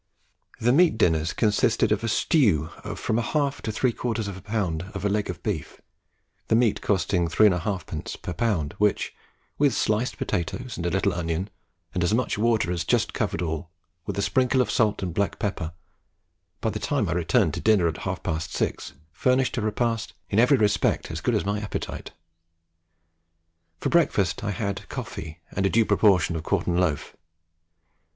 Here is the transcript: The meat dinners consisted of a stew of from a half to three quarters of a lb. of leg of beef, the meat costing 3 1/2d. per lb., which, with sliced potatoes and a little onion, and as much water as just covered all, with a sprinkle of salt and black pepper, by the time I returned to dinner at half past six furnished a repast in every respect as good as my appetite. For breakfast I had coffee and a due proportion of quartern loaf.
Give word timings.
The 0.59 0.71
meat 0.73 0.97
dinners 0.97 1.31
consisted 1.31 1.91
of 1.91 2.03
a 2.03 2.07
stew 2.07 2.71
of 2.83 2.99
from 2.99 3.19
a 3.19 3.21
half 3.21 3.61
to 3.61 3.71
three 3.71 3.91
quarters 3.93 4.27
of 4.27 4.35
a 4.35 4.41
lb. 4.41 4.95
of 4.95 5.05
leg 5.05 5.29
of 5.29 5.43
beef, 5.43 5.79
the 6.47 6.55
meat 6.55 6.81
costing 6.81 7.27
3 7.27 7.49
1/2d. 7.49 8.19
per 8.23 8.33
lb., 8.33 8.73
which, 8.79 9.13
with 9.59 9.75
sliced 9.75 10.17
potatoes 10.17 10.75
and 10.75 10.87
a 10.87 10.89
little 10.89 11.13
onion, 11.13 11.51
and 11.93 12.03
as 12.03 12.15
much 12.15 12.39
water 12.39 12.71
as 12.71 12.83
just 12.83 13.13
covered 13.13 13.43
all, 13.43 13.69
with 14.07 14.17
a 14.17 14.23
sprinkle 14.23 14.59
of 14.59 14.71
salt 14.71 15.03
and 15.03 15.13
black 15.13 15.37
pepper, 15.37 15.71
by 16.61 16.71
the 16.71 16.79
time 16.79 17.07
I 17.07 17.11
returned 17.11 17.53
to 17.53 17.59
dinner 17.61 17.87
at 17.87 17.97
half 17.97 18.23
past 18.23 18.55
six 18.55 18.93
furnished 19.11 19.55
a 19.57 19.61
repast 19.61 20.13
in 20.31 20.39
every 20.39 20.57
respect 20.57 21.11
as 21.11 21.21
good 21.21 21.35
as 21.35 21.45
my 21.45 21.59
appetite. 21.59 22.09
For 23.79 23.89
breakfast 23.89 24.43
I 24.43 24.49
had 24.49 24.89
coffee 24.89 25.41
and 25.51 25.63
a 25.67 25.69
due 25.69 25.85
proportion 25.85 26.35
of 26.35 26.41
quartern 26.41 26.79
loaf. 26.79 27.15